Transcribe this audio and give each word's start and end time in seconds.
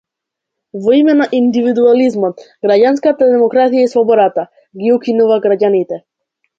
Во 0.85 0.95
име 0.99 1.13
на 1.19 1.27
индивидуализмот, 1.39 2.41
граѓанската 2.69 3.31
демократија 3.35 3.87
и 3.87 3.95
слободата- 3.95 4.51
ги 4.85 4.93
укинува 5.01 5.43
граѓаните. 5.49 6.07